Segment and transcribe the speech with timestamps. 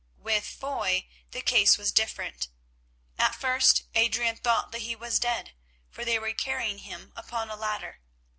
[0.17, 2.47] With Foy the case was different.
[3.19, 5.53] At first Adrian thought that he was dead,
[5.91, 7.99] for they were carrying him upon a ladder.